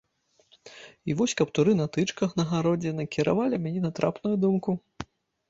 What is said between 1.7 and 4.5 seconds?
на тычках на гародзе накіравалі мяне на трапную